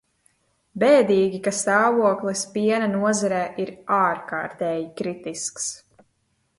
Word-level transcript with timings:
Bēdīgi, 0.83 1.41
ka 1.49 1.53
stāvoklis 1.57 2.43
piena 2.57 2.89
nozarē 2.97 3.45
ir 3.67 3.73
ārkārtēji 4.01 4.91
kritisks. 5.03 5.71